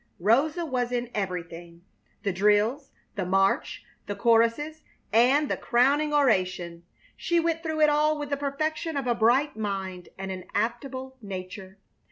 [0.19, 1.83] Rosa was in everything
[2.23, 4.81] the drills, the march, the choruses,
[5.13, 6.81] and the crowning oration.
[7.15, 11.17] She went through it all with the perfection of a bright mind and an adaptable
[11.21, 11.77] nature.